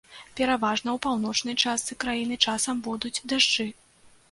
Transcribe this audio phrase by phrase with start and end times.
[0.37, 3.71] Пераважна ў паўночнай частцы краіны часам будуць дажджы.